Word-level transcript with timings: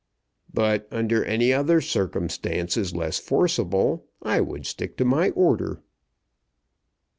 "But 0.51 0.87
under 0.89 1.23
any 1.23 1.53
other 1.53 1.79
circumstances 1.79 2.95
less 2.95 3.19
forcible 3.19 4.07
I 4.23 4.41
would 4.41 4.65
stick 4.65 4.97
to 4.97 5.05
my 5.05 5.29
order." 5.29 5.83